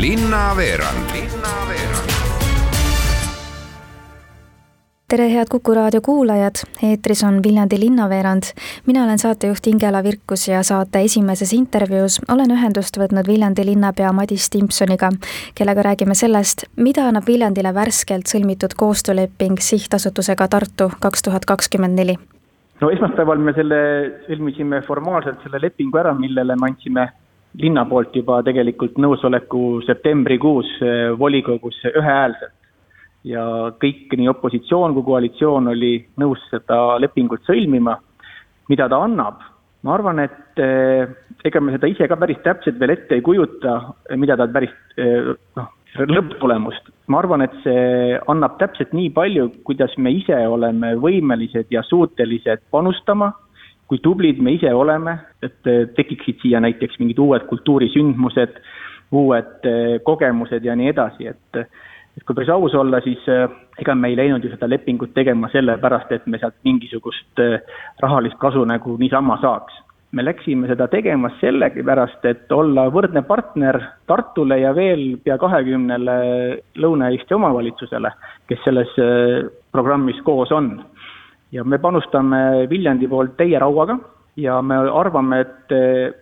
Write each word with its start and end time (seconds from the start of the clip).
linnaveerand 0.00 1.10
Linnaveerand 1.12 2.10
tere, 5.08 5.28
head 5.32 5.48
Kuku 5.50 5.74
raadio 5.74 6.00
kuulajad, 6.00 6.60
eetris 6.82 7.24
on 7.24 7.40
Viljandi 7.42 7.80
linnaveerand. 7.80 8.42
mina 8.86 9.04
olen 9.04 9.18
saatejuht 9.18 9.66
Ingela 9.66 10.02
Virkus 10.02 10.48
ja 10.48 10.62
saate 10.62 11.00
esimeses 11.00 11.52
intervjuus 11.52 12.20
olen 12.28 12.50
ühendust 12.50 12.98
võtnud 12.98 13.26
Viljandi 13.26 13.66
linnapea 13.66 14.12
Madis 14.12 14.50
Timpsoniga, 14.50 15.10
kellega 15.54 15.82
räägime 15.82 16.14
sellest, 16.14 16.66
mida 16.76 17.08
annab 17.08 17.26
Viljandile 17.26 17.74
värskelt 17.74 18.28
sõlmitud 18.28 18.76
koostööleping 18.76 19.56
sihtasutusega 19.58 20.48
Tartu 20.48 20.90
kaks 21.00 21.22
tuhat 21.22 21.44
kakskümmend 21.44 21.98
neli. 21.98 22.18
no 22.80 22.90
esmaspäeval 22.90 23.38
me 23.38 23.52
selle 23.52 23.84
sõlmisime 24.28 24.82
formaalselt 24.86 25.40
selle 25.42 25.60
lepingu 25.62 25.98
ära, 25.98 26.14
millele 26.14 26.56
me 26.56 26.68
andsime 26.74 27.12
linna 27.60 27.84
poolt 27.88 28.14
juba 28.16 28.42
tegelikult 28.46 28.98
nõusoleku 29.00 29.80
septembrikuus 29.86 30.68
eh, 30.84 31.10
volikogus 31.18 31.78
ühehäälselt 31.92 32.54
ja 33.26 33.42
kõik, 33.82 34.12
nii 34.14 34.30
opositsioon 34.30 34.94
kui 34.96 35.06
koalitsioon 35.06 35.72
oli 35.72 35.94
nõus 36.20 36.42
seda 36.50 36.98
lepingut 37.02 37.42
sõlmima. 37.48 37.98
mida 38.68 38.88
ta 38.90 38.98
annab, 38.98 39.42
ma 39.86 39.94
arvan, 39.94 40.18
et 40.18 40.58
eh, 40.58 41.06
ega 41.44 41.60
me 41.60 41.72
seda 41.72 41.86
ise 41.86 42.08
ka 42.08 42.16
päris 42.18 42.40
täpselt 42.42 42.80
veel 42.80 42.96
ette 42.96 43.14
ei 43.14 43.22
kujuta, 43.22 43.76
mida 44.16 44.36
ta 44.36 44.48
päris 44.50 44.72
eh, 44.98 45.32
noh, 45.56 45.68
lõpptulemust. 46.04 46.90
ma 47.06 47.18
arvan, 47.22 47.42
et 47.42 47.54
see 47.64 48.18
annab 48.28 48.58
täpselt 48.58 48.92
nii 48.92 49.10
palju, 49.14 49.48
kuidas 49.64 49.96
me 49.96 50.12
ise 50.12 50.36
oleme 50.46 50.94
võimelised 51.00 51.70
ja 51.70 51.82
suutelised 51.86 52.66
panustama, 52.70 53.32
kui 53.86 54.00
tublid 54.02 54.40
me 54.42 54.56
ise 54.56 54.72
oleme, 54.74 55.18
et 55.42 55.70
eh, 55.70 55.84
tekiksid 55.96 56.42
siia 56.42 56.60
näiteks 56.64 56.98
mingid 57.02 57.20
uued 57.22 57.46
kultuurisündmused, 57.50 58.60
uued 59.14 59.68
kogemused 60.02 60.64
ja 60.66 60.74
nii 60.74 60.88
edasi, 60.90 61.28
et 61.30 61.66
et 62.16 62.24
kui 62.24 62.34
päris 62.34 62.48
aus 62.48 62.74
olla, 62.74 62.98
siis 63.04 63.22
äh, 63.28 63.44
ega 63.78 63.94
me 63.94 64.08
ei 64.08 64.16
läinud 64.16 64.44
ju 64.44 64.48
seda 64.48 64.68
lepingut 64.70 65.12
tegema 65.14 65.50
sellepärast, 65.52 66.14
et 66.16 66.24
me 66.26 66.40
sealt 66.40 66.56
mingisugust 66.64 67.42
rahalist 68.00 68.38
kasu 68.40 68.64
nagu 68.64 68.96
niisama 68.98 69.36
saaks. 69.42 69.82
me 70.16 70.24
läksime 70.24 70.68
seda 70.70 70.86
tegema 70.88 71.28
sellepärast, 71.40 72.24
et 72.24 72.52
olla 72.52 72.86
võrdne 72.88 73.20
partner 73.26 73.76
Tartule 74.06 74.56
ja 74.62 74.70
veel 74.74 75.18
pea 75.24 75.36
kahekümnele 75.36 76.14
Lõuna-Eesti 76.80 77.34
omavalitsusele, 77.36 78.12
kes 78.48 78.62
selles 78.64 78.94
programmis 79.72 80.16
koos 80.24 80.52
on. 80.56 80.70
Ja 81.52 81.64
me 81.64 81.78
panustame 81.78 82.66
Viljandi 82.70 83.08
poolt 83.08 83.36
täie 83.36 83.58
rauaga 83.58 83.98
ja 84.36 84.60
me 84.62 84.76
arvame, 84.76 85.40
et 85.40 85.74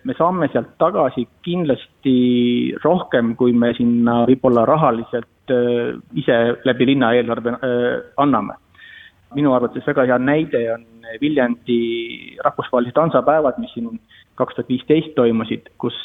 me 0.05 0.15
saame 0.15 0.49
sealt 0.53 0.77
tagasi 0.79 1.27
kindlasti 1.43 2.75
rohkem, 2.85 3.35
kui 3.37 3.53
me 3.53 3.73
sinna 3.75 4.23
võib-olla 4.29 4.67
rahaliselt 4.69 5.29
Äh, 5.51 6.01
ise 6.17 6.57
läbi 6.65 6.87
linnaeelarve 6.87 7.51
äh, 7.51 8.03
anname. 8.17 8.55
minu 9.35 9.51
arvates 9.53 9.83
väga 9.87 10.05
hea 10.07 10.17
näide 10.19 10.61
on 10.73 10.85
Viljandi 11.21 12.37
rahvusvahelised 12.45 12.97
hansapäevad, 12.97 13.59
mis 13.59 13.73
siin 13.75 13.99
kaks 14.39 14.55
tuhat 14.55 14.69
viisteist 14.69 15.11
toimusid, 15.17 15.67
kus 15.83 15.97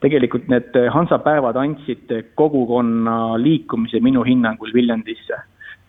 tegelikult 0.00 0.46
need 0.48 0.78
hansapäevad 0.94 1.58
andsid 1.58 2.14
kogukonna 2.38 3.34
liikumise 3.42 4.00
minu 4.00 4.22
hinnangul 4.22 4.70
Viljandisse. 4.74 5.40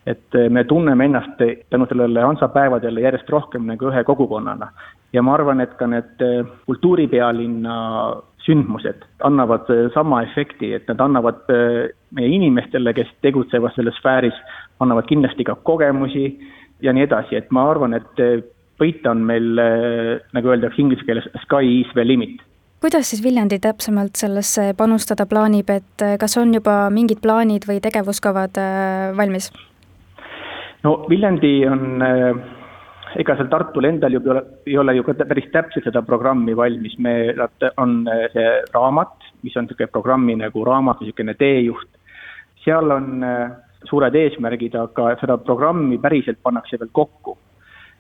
Et 0.08 0.38
me 0.50 0.64
tunneme 0.64 1.06
ennast 1.06 1.42
tänu 1.70 1.86
sellele 1.90 2.22
hansapäevadele 2.22 3.02
järjest 3.02 3.30
rohkem 3.30 3.68
nagu 3.70 3.92
ühe 3.92 4.04
kogukonnana. 4.04 4.72
ja 5.14 5.22
ma 5.22 5.34
arvan, 5.34 5.62
et 5.62 5.74
ka 5.78 5.88
need 5.88 6.22
kultuuripealinna 6.66 7.76
sündmused 8.46 9.04
annavad 9.24 9.68
sama 9.94 10.24
efekti, 10.24 10.74
et 10.74 10.88
nad 10.88 11.00
annavad 11.00 11.44
meie 12.16 12.30
inimestele, 12.32 12.94
kes 12.94 13.10
tegutsevad 13.22 13.76
selles 13.76 13.98
sfääris, 14.00 14.38
annavad 14.80 15.06
kindlasti 15.10 15.44
ka 15.44 15.56
kogemusi 15.56 16.40
ja 16.82 16.94
nii 16.94 17.04
edasi, 17.10 17.36
et 17.36 17.52
ma 17.52 17.68
arvan, 17.70 17.94
et 17.94 18.24
võita 18.82 19.12
on 19.12 19.26
meil, 19.28 19.60
nagu 20.34 20.54
öeldakse 20.54 20.82
inglise 20.82 21.06
keeles, 21.06 21.28
sky 21.44 21.82
is 21.82 21.92
the 21.94 22.08
limit 22.08 22.42
kuidas 22.82 23.12
siis 23.12 23.22
Viljandi 23.22 23.60
täpsemalt 23.62 24.18
sellesse 24.18 24.72
panustada 24.78 25.28
plaanib, 25.30 25.70
et 25.70 26.04
kas 26.20 26.34
on 26.42 26.50
juba 26.56 26.88
mingid 26.90 27.20
plaanid 27.22 27.68
või 27.70 27.78
tegevuskavad 27.84 28.58
valmis? 29.18 29.52
No 30.84 30.96
Viljandi 31.10 31.54
on 31.68 32.04
ega 33.20 33.36
seal 33.36 33.50
Tartul 33.52 33.88
endal 33.90 34.14
ju 34.16 34.22
ei 34.66 34.78
ole, 34.78 34.96
ju 34.96 35.04
ka 35.04 35.16
päris 35.26 35.50
täpselt 35.52 35.88
seda 35.88 36.04
programmi 36.06 36.56
valmis, 36.56 36.98
me, 37.00 37.34
on 37.82 38.06
äh, 38.08 38.28
see 38.34 38.48
raamat, 38.74 39.18
mis 39.44 39.58
on 39.58 39.68
niisugune 39.68 39.92
programmi 39.92 40.38
nagu 40.40 40.64
raamat, 40.66 41.02
niisugune 41.02 41.36
teejuht. 41.40 41.90
seal 42.64 42.92
on 42.92 43.24
äh, 43.26 43.52
suured 43.90 44.16
eesmärgid, 44.16 44.76
aga 44.78 45.16
seda 45.20 45.38
programmi 45.42 45.98
päriselt 46.00 46.42
pannakse 46.44 46.80
veel 46.80 46.92
kokku. 46.92 47.38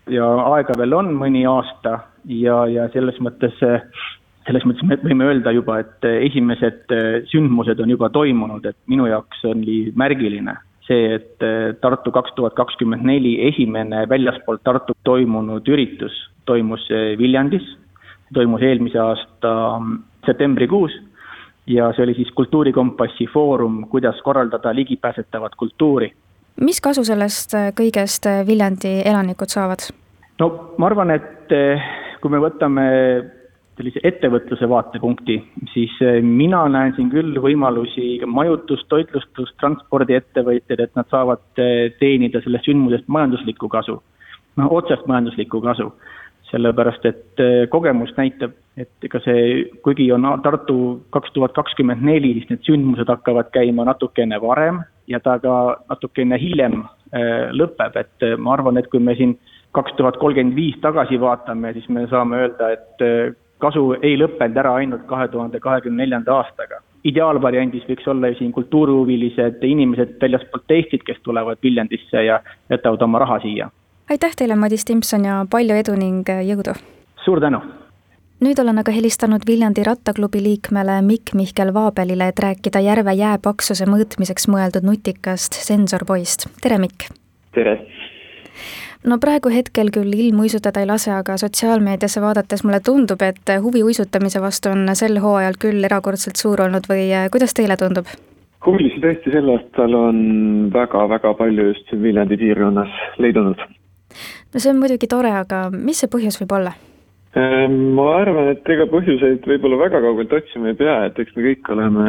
ja 0.10 0.26
aega 0.56 0.74
veel 0.78 0.94
on 0.98 1.14
mõni 1.14 1.44
aasta 1.46 2.00
ja, 2.26 2.66
ja 2.68 2.88
selles 2.94 3.20
mõttes 3.22 3.60
selles 3.62 4.64
mõttes 4.66 4.88
me 4.88 4.98
võime 4.98 5.28
öelda 5.30 5.52
juba, 5.54 5.78
et 5.80 6.06
esimesed 6.10 6.90
sündmused 7.30 7.80
on 7.80 7.90
juba 7.94 8.10
toimunud, 8.10 8.66
et 8.66 8.78
minu 8.90 9.06
jaoks 9.06 9.44
oli 9.46 9.92
märgiline 9.96 10.56
see, 10.88 11.16
et 11.16 11.46
eh, 11.46 11.74
Tartu 11.82 12.12
kaks 12.14 12.34
tuhat 12.38 12.56
kakskümmend 12.58 13.06
neli 13.06 13.36
esimene 13.48 14.06
väljaspool 14.10 14.62
Tartut 14.64 14.98
toimunud 15.08 15.68
üritus 15.70 16.16
toimus 16.46 16.88
eh, 16.92 17.14
Viljandis, 17.20 17.66
toimus 18.34 18.64
eelmise 18.66 19.00
aasta 19.00 19.54
mm, 19.80 20.00
septembrikuus 20.26 20.96
ja 21.70 21.92
see 21.96 22.06
oli 22.08 22.16
siis 22.18 22.32
Kultuurikompassi 22.36 23.28
foorum, 23.34 23.84
kuidas 23.90 24.22
korraldada 24.26 24.76
ligipääsetavat 24.76 25.56
kultuuri. 25.56 26.12
mis 26.62 26.82
kasu 26.82 27.04
sellest 27.04 27.54
eh, 27.54 27.70
kõigest 27.78 28.30
Viljandi 28.48 29.02
elanikud 29.06 29.54
saavad? 29.54 29.92
no 30.40 30.50
ma 30.78 30.90
arvan, 30.90 31.12
et 31.12 31.54
kui 32.22 32.32
me 32.34 32.42
võtame 32.42 32.88
sellise 33.80 34.02
ettevõtluse 34.06 34.68
vaatepunkti, 34.70 35.38
siis 35.74 35.94
eh, 36.04 36.20
mina 36.24 36.64
näen 36.72 36.96
siin 36.98 37.10
küll 37.12 37.38
võimalusi 37.42 38.22
majutus, 38.28 38.84
toitlustus, 38.92 39.54
transpordiettevõtjad, 39.62 40.84
et 40.84 40.98
nad 41.00 41.08
saavad 41.12 41.62
eh, 41.62 41.92
teenida 42.00 42.44
sellest 42.44 42.68
sündmusest 42.68 43.08
majanduslikku 43.08 43.70
kasu. 43.72 44.02
noh, 44.60 44.72
otsest 44.72 45.08
majanduslikku 45.08 45.62
kasu. 45.62 45.92
sellepärast, 46.52 47.06
et 47.08 47.40
eh, 47.40 47.68
kogemus 47.72 48.12
näitab, 48.18 48.52
et 48.76 49.06
ega 49.08 49.22
see, 49.24 49.70
kuigi 49.84 50.10
on 50.12 50.26
Tartu 50.44 51.00
kaks 51.16 51.32
tuhat 51.32 51.54
kakskümmend 51.56 52.04
neli, 52.04 52.34
siis 52.34 52.50
need 52.50 52.66
sündmused 52.68 53.08
hakkavad 53.08 53.54
käima 53.56 53.86
natukene 53.88 54.40
varem 54.42 54.82
ja 55.08 55.20
ta 55.24 55.38
ka 55.40 55.78
natukene 55.90 56.36
hiljem 56.40 56.84
lõpeb, 57.56 57.96
et 58.00 58.26
ma 58.40 58.54
arvan, 58.54 58.78
et 58.80 58.88
kui 58.92 59.00
me 59.00 59.16
siin 59.16 59.38
kaks 59.76 59.96
tuhat 59.96 60.20
kolmkümmend 60.20 60.56
viis 60.56 60.76
tagasi 60.84 61.20
vaatame, 61.20 61.72
siis 61.74 61.88
me 61.90 62.04
saame 62.12 62.44
öelda, 62.44 62.70
et 62.76 63.40
kasu 63.62 63.84
ei 64.02 64.18
lõppenud 64.20 64.58
ära 64.58 64.74
ainult 64.82 65.06
kahe 65.10 65.28
tuhande 65.34 65.60
kahekümne 65.60 66.04
neljanda 66.04 66.40
aastaga. 66.42 66.82
ideaalvariandis 67.04 67.86
võiks 67.90 68.08
olla 68.08 68.30
ju 68.30 68.36
siin 68.38 68.52
kultuurihuvilised 68.54 69.64
inimesed 69.66 70.18
väljaspoolt 70.22 70.72
Eestit, 70.76 71.04
kes 71.04 71.18
tulevad 71.24 71.58
Viljandisse 71.64 72.24
ja 72.24 72.40
jätavad 72.70 73.02
oma 73.02 73.20
raha 73.20 73.40
siia. 73.40 73.70
aitäh 74.10 74.36
teile, 74.38 74.56
Madis 74.56 74.86
Timson 74.86 75.26
ja 75.26 75.46
palju 75.50 75.78
edu 75.84 75.96
ning 75.96 76.30
jõudu! 76.50 76.76
suur 77.26 77.42
tänu! 77.42 77.62
nüüd 78.42 78.60
olen 78.62 78.82
aga 78.82 78.92
helistanud 78.92 79.48
Viljandi 79.48 79.84
rattaklubi 79.86 80.44
liikmele 80.44 81.02
Mikk 81.02 81.34
Mihkel 81.34 81.74
Vaabelile, 81.74 82.28
et 82.28 82.40
rääkida 82.40 82.80
järve 82.82 83.14
jääpaksuse 83.14 83.86
mõõtmiseks 83.86 84.50
mõeldud 84.50 84.86
nutikast 84.86 85.54
sensorpoist. 85.54 86.50
tere, 86.62 86.78
Mikk! 86.78 87.10
tere! 87.54 88.01
No 89.08 89.18
praegu 89.22 89.52
hetkel 89.54 89.92
küll 89.94 90.14
ilm 90.14 90.42
uisutada 90.46 90.82
ei 90.82 90.90
lase, 90.90 91.12
aga 91.16 91.38
sotsiaalmeediasse 91.42 92.22
vaadates 92.22 92.66
mulle 92.66 92.82
tundub, 92.86 93.22
et 93.26 93.54
huvi 93.64 93.84
uisutamise 93.84 94.42
vastu 94.42 94.74
on 94.74 94.90
sel 94.98 95.20
hooajal 95.24 95.58
küll 95.62 95.88
erakordselt 95.90 96.42
suur 96.42 96.62
olnud 96.68 96.90
või 96.92 97.08
eh, 97.10 97.30
kuidas 97.34 97.58
teile 97.58 97.78
tundub? 97.78 98.12
huvilisi 98.66 99.02
tõesti 99.02 99.32
sel 99.34 99.50
aastal 99.50 99.96
on 99.98 100.18
väga-väga 100.74 101.34
palju 101.40 101.72
just 101.72 101.88
siin 101.90 102.04
Viljandi 102.04 102.38
piirkonnas 102.38 102.94
leidunud. 103.18 103.64
no 104.54 104.60
see 104.60 104.70
on 104.70 104.80
muidugi 104.80 105.10
tore, 105.10 105.34
aga 105.34 105.68
mis 105.74 106.04
see 106.04 106.12
põhjus 106.12 106.38
võib 106.44 106.58
olla? 106.60 106.76
Ehm, 107.32 107.76
ma 107.96 108.10
arvan, 108.20 108.52
et 108.52 108.70
ega 108.70 108.86
põhjuseid 108.92 109.46
võib-olla 109.48 109.80
väga 109.86 110.02
kaugelt 110.04 110.34
otsima 110.36 110.72
ei 110.72 110.78
pea, 110.78 110.98
et 111.08 111.20
eks 111.24 111.36
me 111.38 111.46
kõik 111.48 111.70
oleme 111.74 112.08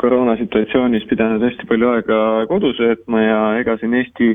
koroonasituatsioonis 0.00 1.04
pidanud 1.10 1.44
hästi 1.44 1.68
palju 1.68 1.90
aega 1.92 2.20
kodus 2.50 2.80
veetma 2.82 3.20
ja 3.22 3.40
ega 3.60 3.76
siin 3.78 3.94
Eesti 4.00 4.30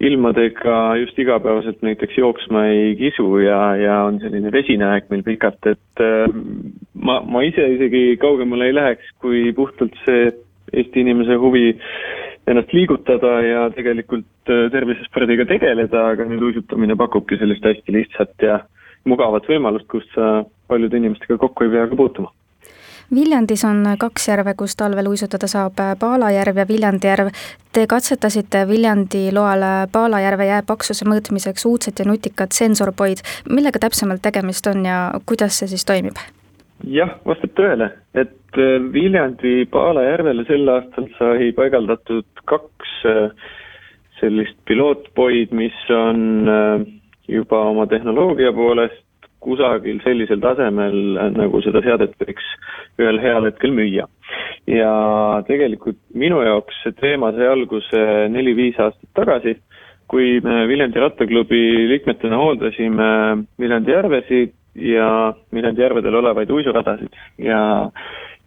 ilmadega 0.00 0.96
just 1.00 1.18
igapäevaselt 1.18 1.82
näiteks 1.82 2.18
jooksma 2.18 2.66
ei 2.68 2.96
kisu 2.96 3.38
ja, 3.38 3.60
ja 3.80 4.02
on 4.04 4.20
selline 4.20 4.52
vesine 4.52 4.84
aeg 4.90 5.08
meil 5.10 5.24
pikalt, 5.24 5.70
et 5.70 6.04
äh, 6.04 6.26
ma, 6.92 7.20
ma 7.24 7.42
ise 7.46 7.64
isegi 7.76 8.18
kaugemale 8.20 8.68
ei 8.68 8.76
läheks, 8.76 9.14
kui 9.22 9.48
puhtalt 9.56 9.96
see 10.04 10.32
Eesti 10.74 10.98
inimese 11.04 11.36
huvi 11.38 11.76
ennast 12.50 12.72
liigutada 12.74 13.36
ja 13.46 13.66
tegelikult 13.72 14.50
äh, 14.52 14.66
tervisespordiga 14.74 15.46
tegeleda, 15.48 16.08
aga 16.12 16.26
nüüd 16.28 16.42
uisutamine 16.50 16.98
pakubki 16.98 17.38
sellist 17.40 17.64
hästi 17.64 17.94
lihtsat 17.96 18.34
ja 18.42 18.58
mugavat 19.06 19.46
võimalust, 19.48 19.88
kus 19.88 20.04
sa 20.12 20.42
paljude 20.68 20.98
inimestega 20.98 21.38
kokku 21.40 21.64
ei 21.64 21.72
pea 21.72 21.86
ka 21.88 21.96
puutuma 21.96 22.34
Viljandis 23.14 23.64
on 23.64 23.84
kaks 23.98 24.28
järve, 24.28 24.54
kus 24.58 24.76
talvel 24.76 25.06
uisutada 25.06 25.46
saab, 25.46 25.78
Paala 26.00 26.30
järv 26.34 26.56
ja 26.58 26.64
Viljandi 26.68 27.06
järv. 27.06 27.28
Te 27.72 27.86
katsetasite 27.86 28.64
Viljandi 28.68 29.28
loal 29.32 29.62
Paala 29.92 30.20
järve 30.20 30.48
jää 30.48 30.62
paksuse 30.66 31.06
mõõtmiseks 31.06 31.68
uudset 31.70 31.98
ja 31.98 32.08
nutikat 32.08 32.52
sensorpoid. 32.52 33.22
millega 33.50 33.78
täpsemalt 33.78 34.22
tegemist 34.22 34.66
on 34.66 34.84
ja 34.84 35.12
kuidas 35.26 35.58
see 35.58 35.68
siis 35.68 35.84
toimib? 35.84 36.18
jah, 36.84 37.14
vastab 37.26 37.54
tõele, 37.56 37.90
et 38.14 38.58
äh, 38.58 38.76
Viljandi 38.92 39.64
Paala 39.70 40.02
järvele 40.04 40.44
sel 40.48 40.68
aastal 40.68 41.08
sai 41.18 41.52
paigaldatud 41.56 42.44
kaks 42.44 42.92
äh, 43.08 43.30
sellist 44.20 44.58
pilootpoid, 44.68 45.54
mis 45.56 45.78
on 45.92 46.48
äh, 46.50 46.86
juba 47.28 47.62
oma 47.70 47.86
tehnoloogia 47.90 48.52
poolest 48.52 49.05
kusagil 49.46 50.00
sellisel 50.04 50.42
tasemel, 50.42 50.96
nagu 51.36 51.62
seda 51.64 51.82
seadet 51.84 52.14
võiks 52.20 52.50
ühel 53.00 53.20
heal 53.22 53.48
hetkel 53.48 53.74
müüa. 53.76 54.06
ja 54.66 54.92
tegelikult 55.46 55.98
minu 56.14 56.42
jaoks 56.42 56.82
see 56.82 56.94
teema 57.00 57.32
sai 57.36 57.48
alguse 57.52 58.02
neli-viis 58.34 58.78
aastat 58.82 59.10
tagasi, 59.14 59.56
kui 60.10 60.40
me 60.42 60.64
Viljandi 60.70 61.02
rattaklubi 61.02 61.62
liikmetena 61.92 62.38
hooldasime 62.42 63.10
Viljandi 63.58 63.94
järvesid 63.94 64.54
ja 64.74 65.10
Viljandi 65.54 65.82
järvedel 65.82 66.18
olevaid 66.22 66.50
uisuradasid 66.50 67.14
ja 67.38 67.60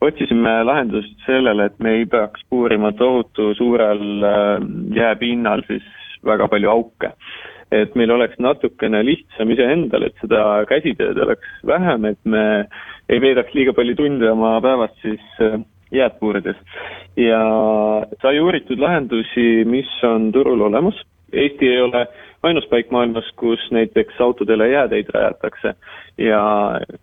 otsisime 0.02 0.62
lahendust 0.64 1.26
sellele, 1.26 1.66
et 1.68 1.80
me 1.80 1.98
ei 2.00 2.06
peaks 2.06 2.44
puurima 2.50 2.92
tohutu 2.92 3.54
suurel 3.56 4.04
äh, 4.24 4.68
jääpinnal 4.96 5.64
siis 5.68 5.88
väga 6.26 6.48
palju 6.52 6.70
auke 6.72 7.14
et 7.72 7.96
meil 7.96 8.12
oleks 8.12 8.40
natukene 8.42 9.02
lihtsam 9.06 9.52
iseendal, 9.54 10.08
et 10.08 10.24
seda 10.24 10.64
käsitööd 10.70 11.20
oleks 11.22 11.52
vähem, 11.68 12.08
et 12.10 12.20
me 12.26 12.46
ei 13.10 13.22
veedaks 13.22 13.54
liiga 13.58 13.74
palju 13.78 13.96
tunde 14.00 14.32
oma 14.32 14.58
päevast 14.64 14.98
siis 15.04 15.22
äh, 15.46 15.60
jääd 15.92 16.18
puurides. 16.20 16.58
ja 17.18 17.42
sai 18.22 18.40
uuritud 18.40 18.80
lahendusi, 18.80 19.66
mis 19.66 19.90
on 20.04 20.32
turul 20.32 20.62
olemas, 20.62 20.98
Eesti 21.34 21.68
ei 21.70 21.82
ole 21.82 22.08
ainus 22.44 22.66
paik 22.72 22.92
maailmas, 22.92 23.28
kus 23.38 23.62
näiteks 23.72 24.22
autodele 24.22 24.70
jääteid 24.70 25.12
rajatakse. 25.14 25.74
Ja 26.18 26.42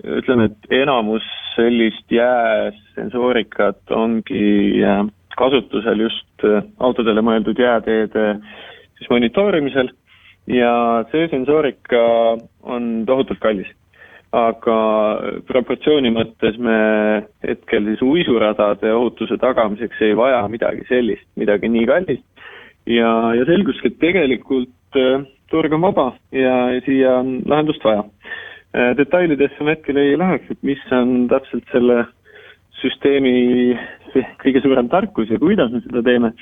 ütleme, 0.03 0.49
et 0.51 0.73
enamus 0.83 1.23
sellist 1.55 2.11
jääsensoorikat 2.11 3.91
ongi 3.91 4.83
äh, 4.83 5.05
kasutusel 5.37 6.01
just 6.09 6.45
äh, 6.45 6.65
autodele 6.81 7.23
mõeldud 7.23 7.61
jääteede 7.61 8.27
siis 8.99 9.11
monitoorimisel 9.11 9.93
ja 10.47 11.05
see 11.11 11.29
sensoorika 11.33 12.03
on 12.63 13.05
tohutult 13.07 13.43
kallis. 13.43 13.69
aga 14.37 14.77
proportsiooni 15.49 16.11
mõttes 16.13 16.59
me 16.61 16.79
hetkel 17.47 17.87
siis 17.87 18.03
uisuradade 18.05 18.91
ohutuse 18.93 19.39
tagamiseks 19.41 20.03
ei 20.03 20.17
vaja 20.19 20.43
midagi 20.51 20.83
sellist, 20.91 21.25
midagi 21.41 21.71
nii 21.73 21.87
kallist. 21.87 22.25
ja, 22.87 23.13
ja 23.35 23.47
selguski, 23.47 23.89
et 23.89 23.99
tegelikult 24.03 24.99
äh, 24.99 25.25
turg 25.51 25.73
on 25.73 25.87
vaba 25.87 26.11
ja 26.33 26.81
siia 26.85 27.19
on 27.23 27.41
lahendust 27.47 27.85
vaja. 27.85 28.05
Äh, 28.77 28.93
detailidesse 28.99 29.65
ma 29.65 29.75
hetkel 29.75 29.97
ei 29.97 30.19
läheks, 30.19 30.51
et 30.51 30.63
mis 30.63 30.83
on 30.93 31.29
täpselt 31.33 31.65
selle 31.73 32.05
süsteemi 32.83 33.77
kõige 34.43 34.63
suurem 34.65 34.89
tarkus 34.93 35.31
ja 35.31 35.39
kuidas 35.41 35.73
me 35.73 35.81
seda 35.85 36.03
teeme, 36.05 36.33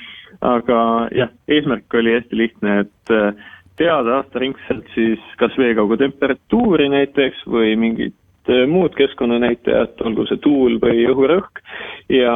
aga 0.45 0.79
jah, 1.15 1.31
eesmärk 1.47 1.93
oli 1.95 2.15
hästi 2.17 2.39
lihtne, 2.39 2.79
et 2.85 3.13
äh, 3.13 3.51
teada 3.77 4.19
aastaringselt 4.19 4.85
siis 4.93 5.19
kas 5.39 5.57
veekaugu 5.57 5.97
temperatuuri 5.97 6.89
näiteks 6.89 7.43
või 7.51 7.75
mingit 7.79 8.15
äh, 8.49 8.65
muud 8.69 8.95
keskkonnanäitajat, 8.97 10.01
olgu 10.07 10.27
see 10.29 10.39
tuul 10.43 10.77
või 10.83 11.05
õhurõhk, 11.11 11.63
ja 12.09 12.35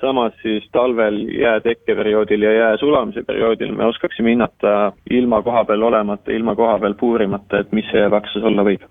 samas 0.00 0.36
siis 0.42 0.66
talvel 0.72 1.22
jää 1.34 1.60
tekkeperioodil 1.66 2.46
ja 2.48 2.54
jää 2.56 2.76
sulamise 2.82 3.22
perioodil 3.26 3.74
me 3.76 3.86
oskaksime 3.90 4.34
hinnata 4.34 4.92
ilma 5.10 5.42
kohapeal 5.42 5.82
olemata, 5.82 6.32
ilma 6.32 6.56
kohapeal 6.56 6.96
puurimata, 7.00 7.60
et 7.60 7.72
mis 7.76 7.86
see 7.92 8.02
jääpaksus 8.02 8.46
olla 8.46 8.66
võib. 8.66 8.88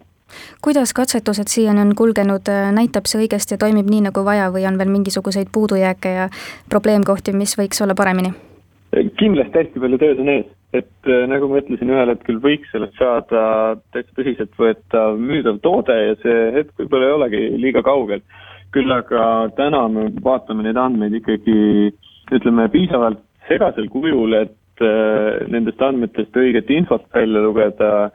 Kuidas 0.62 0.94
katsetused 0.94 1.50
siiani 1.50 1.82
on 1.82 1.96
kulgenud, 1.98 2.52
näitab 2.76 3.10
see 3.10 3.24
õigesti 3.24 3.56
ja 3.56 3.62
toimib 3.64 3.90
nii, 3.90 4.04
nagu 4.12 4.22
vaja 4.26 4.52
või 4.54 4.68
on 4.70 4.78
veel 4.78 4.92
mingisuguseid 4.94 5.50
puudujääke 5.54 6.12
ja 6.14 6.30
probleemkohti, 6.70 7.34
mis 7.34 7.58
võiks 7.58 7.82
olla 7.82 7.98
paremini? 7.98 8.36
kindlasti 9.20 9.58
hästi 9.58 9.82
palju 9.82 9.98
tööd 10.02 10.22
on 10.24 10.30
ees, 10.34 10.46
et 10.74 11.10
äh, 11.10 11.26
nagu 11.30 11.50
ma 11.50 11.62
ütlesin, 11.64 11.90
ühel 11.90 12.12
hetkel 12.14 12.38
võiks 12.44 12.70
sellest 12.74 12.98
saada 13.00 13.42
täitsa 13.94 14.14
tõsiseltvõetav 14.20 15.18
müüdav 15.18 15.58
toode 15.66 15.96
ja 15.96 16.18
see 16.22 16.38
hetk 16.60 16.76
võib-olla 16.78 17.08
ei 17.08 17.16
olegi 17.18 17.42
liiga 17.64 17.84
kaugel. 17.86 18.22
küll 18.70 18.92
aga 18.94 19.50
täna 19.58 19.88
me 19.90 20.04
vaatame 20.22 20.62
neid 20.64 20.78
andmeid 20.78 21.16
ikkagi 21.18 21.90
ütleme 22.38 22.68
piisavalt 22.70 23.24
segasel 23.48 23.88
kujul, 23.90 24.36
et 24.38 24.84
äh, 24.86 25.48
nendest 25.50 25.82
andmetest 25.82 26.38
õiget 26.38 26.70
infot 26.70 27.08
välja 27.14 27.42
lugeda 27.42 28.12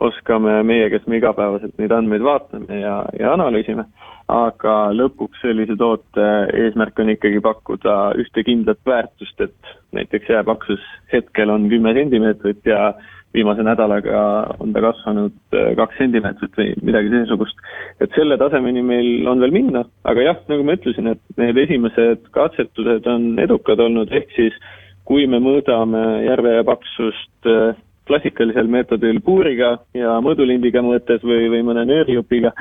oskame 0.00 0.62
meie, 0.62 0.90
kes 0.90 1.06
me 1.06 1.18
igapäevaselt 1.18 1.78
neid 1.78 1.92
andmeid 1.92 2.22
vaatame 2.22 2.80
ja, 2.80 3.00
ja 3.18 3.32
analüüsime 3.34 3.88
aga 4.28 4.74
lõpuks 4.92 5.40
sellise 5.40 5.74
toote 5.80 6.24
eesmärk 6.52 7.00
on 7.00 7.14
ikkagi 7.14 7.40
pakkuda 7.44 7.94
ühte 8.20 8.44
kindlat 8.44 8.80
väärtust, 8.86 9.40
et 9.40 9.70
näiteks 9.96 10.28
jääpaksus 10.28 10.84
hetkel 11.12 11.50
on 11.50 11.68
kümme 11.72 11.94
sentimeetrit 11.96 12.68
ja 12.68 12.92
viimase 13.34 13.64
nädalaga 13.64 14.20
on 14.60 14.72
ta 14.72 14.82
kasvanud 14.84 15.56
äh, 15.56 15.72
kaks 15.76 15.96
sentimeetrit 16.00 16.60
või 16.60 16.74
midagi 16.90 17.12
seesugust. 17.12 17.56
et 18.00 18.12
selle 18.16 18.36
tasemeni 18.40 18.82
meil 18.84 19.28
on 19.28 19.40
veel 19.40 19.52
minna, 19.52 19.84
aga 20.04 20.28
jah, 20.28 20.38
nagu 20.52 20.64
ma 20.64 20.76
ütlesin, 20.76 21.08
et 21.14 21.40
need 21.40 21.56
esimesed 21.64 22.28
katsetused 22.36 23.08
on 23.08 23.30
edukad 23.40 23.80
olnud, 23.80 24.12
ehk 24.12 24.32
siis 24.36 24.56
kui 25.08 25.24
me 25.26 25.40
mõõdame 25.40 26.04
järve 26.28 26.58
paksust 26.68 27.48
äh, 27.48 27.76
klassikalisel 28.08 28.68
meetodil 28.72 29.20
puuriga 29.24 29.76
ja 29.96 30.18
mõõdulindiga 30.24 30.82
mõõtes 30.84 31.24
või, 31.24 31.48
või 31.52 31.62
mõne 31.66 31.84
nöörijupiga, 31.88 32.52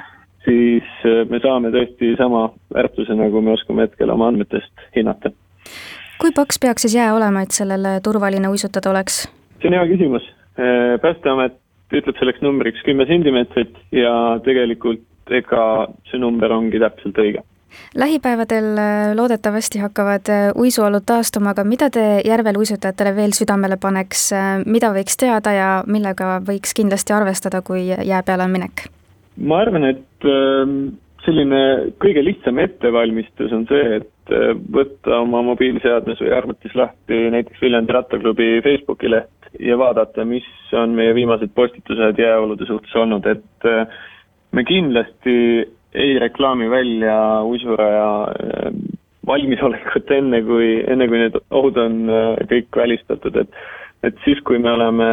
siis 0.46 0.88
äh, 1.06 1.24
me 1.32 1.42
saame 1.44 1.72
tõesti 1.76 2.14
sama 2.20 2.48
väärtuse, 2.74 3.16
nagu 3.18 3.42
me 3.42 3.56
oskame 3.56 3.88
hetkel 3.88 4.12
oma 4.14 4.32
andmetest 4.32 4.88
hinnata. 4.96 5.32
kui 6.22 6.32
paks 6.36 6.60
peaks 6.60 6.88
siis 6.88 6.96
jää 6.96 7.14
olema, 7.16 7.42
et 7.42 7.56
sellele 7.56 8.00
turvaline 8.04 8.50
uisutada 8.50 8.90
oleks? 8.90 9.26
see 9.62 9.72
on 9.72 9.80
hea 9.80 9.88
küsimus. 9.90 10.26
Äh, 10.58 10.96
päästeamet 11.02 11.60
ütleb 11.94 12.18
selleks 12.20 12.42
numbriks 12.42 12.84
kümme 12.86 13.06
sentimeetrit 13.08 13.78
ja 13.92 14.40
tegelikult 14.44 15.06
ega 15.32 15.88
see 16.12 16.20
number 16.20 16.52
ongi 16.52 16.80
täpselt 16.80 17.20
õige 17.24 17.44
lähipäevadel 17.96 18.70
äh, 18.78 19.16
loodetavasti 19.16 19.80
hakkavad 19.80 20.32
uisuolud 20.56 21.06
taastuma, 21.06 21.56
aga 21.56 21.64
mida 21.64 21.90
te 21.90 22.06
järvel 22.26 22.58
uisutajatele 22.58 23.16
veel 23.16 23.34
südamele 23.38 23.78
paneks, 23.82 24.30
mida 24.66 24.94
võiks 24.96 25.18
teada 25.20 25.56
ja 25.56 25.72
millega 25.88 26.38
võiks 26.48 26.74
kindlasti 26.78 27.14
arvestada, 27.14 27.62
kui 27.62 27.88
jää 27.88 28.24
peale 28.24 28.48
on 28.48 28.56
minek? 28.56 28.88
ma 29.38 29.60
arvan, 29.62 29.84
et 29.86 30.26
ähm, 30.26 30.98
selline 31.28 31.62
kõige 32.02 32.24
lihtsam 32.24 32.60
ettevalmistus 32.64 33.54
on 33.56 33.66
see, 33.70 34.00
et 34.00 34.34
äh, 34.34 34.54
võtta 34.74 35.22
oma 35.22 35.44
mobiilseadmes 35.52 36.22
või 36.24 36.34
arvutis 36.36 36.76
lahti 36.78 37.28
näiteks 37.34 37.62
Viljandi 37.64 37.96
Rattaklubi 37.96 38.52
Facebooki 38.66 39.12
leht 39.12 39.52
ja 39.64 39.78
vaadata, 39.80 40.26
mis 40.28 40.48
on 40.76 40.96
meie 40.98 41.16
viimased 41.18 41.54
postitused 41.56 42.20
jääolude 42.22 42.68
suhtes 42.70 42.96
olnud, 42.96 43.28
et 43.28 43.68
äh, 43.68 44.00
me 44.56 44.64
kindlasti 44.68 45.68
ei 45.98 46.20
reklaami 46.22 46.70
välja 46.72 47.18
uisuraja 47.48 48.08
äh, 48.32 48.78
valmisolekut 49.28 50.12
enne, 50.16 50.40
kui, 50.48 50.78
enne 50.88 51.10
kui 51.12 51.20
need 51.20 51.36
ohud 51.52 51.78
on 51.84 51.98
kõik 52.48 52.80
välistatud, 52.80 53.36
et 53.44 53.60
et 54.06 54.16
siis, 54.24 54.40
kui 54.46 54.60
me 54.62 54.70
oleme 54.72 55.08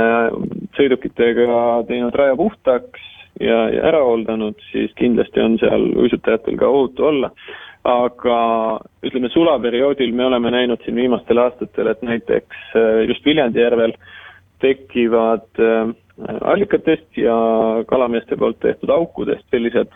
sõidukitega 0.76 1.56
teinud 1.88 2.14
raja 2.14 2.36
puhtaks, 2.36 3.06
ja, 3.40 3.58
ja 3.72 3.84
ära 3.90 4.02
hooldanud, 4.04 4.58
siis 4.70 4.92
kindlasti 4.98 5.42
on 5.42 5.58
seal 5.62 5.88
uisutajatel 6.04 6.58
ka 6.60 6.70
ohutu 6.70 7.06
olla. 7.10 7.30
aga 7.84 8.36
ütleme, 9.04 9.28
sulaperioodil 9.28 10.14
me 10.16 10.24
oleme 10.24 10.48
näinud 10.54 10.80
siin 10.84 10.96
viimastel 10.96 11.36
aastatel, 11.42 11.90
et 11.90 12.00
näiteks 12.02 12.70
äh, 12.80 13.02
just 13.10 13.26
Viljandi 13.26 13.60
järvel 13.60 13.92
tekivad 14.64 15.60
äh, 15.60 15.90
allikatest 16.40 17.18
ja 17.20 17.36
kalameeste 17.86 18.38
poolt 18.40 18.56
tehtud 18.64 18.88
aukudest 18.88 19.44
sellised 19.52 19.92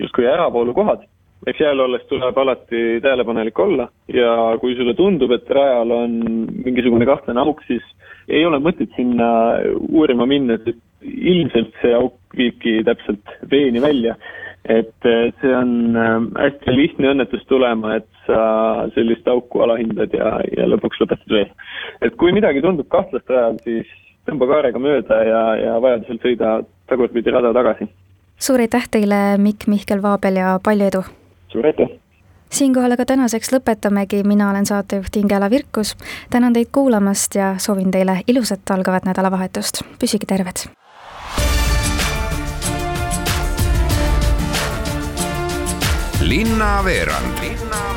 justkui 0.00 0.26
äravoolukohad 0.26 1.06
eks 1.46 1.60
jääl 1.60 1.80
olles 1.80 2.02
tuleb 2.08 2.38
alati 2.38 3.00
tähelepanelik 3.02 3.58
olla 3.58 3.88
ja 4.12 4.32
kui 4.60 4.74
sulle 4.76 4.94
tundub, 4.94 5.32
et 5.32 5.50
rajal 5.50 5.90
on 5.96 6.18
mingisugune 6.64 7.06
kahtlane 7.08 7.40
auk, 7.40 7.62
siis 7.66 7.84
ei 8.28 8.44
ole 8.46 8.60
mõtet 8.62 8.92
sinna 8.96 9.30
uurima 9.88 10.26
minna, 10.28 10.58
sest 10.64 10.82
ilmselt 11.02 11.72
see 11.80 11.94
auk 11.96 12.18
viibki 12.36 12.80
täpselt 12.84 13.36
veeni 13.50 13.82
välja. 13.82 14.16
et 14.68 15.06
see 15.40 15.52
on 15.56 15.96
eh, 15.96 16.24
hästi 16.36 16.72
lihtne 16.74 17.08
õnnetus 17.14 17.46
tulema, 17.48 17.94
et 17.96 18.08
sa 18.26 18.84
sellist 18.94 19.28
auku 19.28 19.62
alahindad 19.64 20.12
ja, 20.12 20.34
ja 20.52 20.66
lõpuks 20.68 21.00
lõpetad 21.00 21.32
vees. 21.32 21.48
et 22.04 22.16
kui 22.20 22.34
midagi 22.36 22.60
tundub 22.60 22.88
kahtlast 22.92 23.32
rajal, 23.32 23.56
siis 23.64 23.88
tõmba 24.28 24.50
kaarega 24.52 24.78
mööda 24.78 25.22
ja, 25.24 25.42
ja 25.64 25.78
vajadusel 25.80 26.20
sõida 26.20 26.52
tagurpidi 26.92 27.32
rada 27.32 27.54
tagasi. 27.56 27.88
Suur 28.40 28.60
aitäh 28.60 28.88
teile, 28.90 29.38
Mikk 29.38 29.66
Mihkel 29.66 30.02
Vaabel 30.02 30.36
ja 30.36 30.60
palju 30.62 30.86
edu! 30.86 31.02
suur 31.52 31.66
aitäh! 31.66 31.88
siinkohal 32.50 32.96
aga 32.96 33.04
tänaseks 33.06 33.52
lõpetamegi, 33.52 34.24
mina 34.26 34.50
olen 34.50 34.66
saatejuht 34.66 35.16
Ingela 35.16 35.50
Virkus. 35.50 35.96
tänan 36.30 36.52
teid 36.52 36.72
kuulamast 36.72 37.34
ja 37.34 37.54
soovin 37.58 37.90
teile 37.90 38.20
ilusat 38.26 38.70
algavat 38.70 39.04
nädalavahetust, 39.04 39.82
püsige 40.00 40.26
terved. 40.26 40.68
linnaveerand 46.20 47.38
linnaveerand 47.40 47.89